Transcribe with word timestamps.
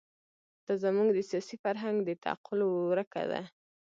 دا 0.65 0.73
زموږ 0.83 1.07
د 1.13 1.19
سیاسي 1.29 1.55
فرهنګ 1.63 1.97
د 2.03 2.09
تعقل 2.23 2.59
ورکه 2.67 3.23
ده. 3.31 3.41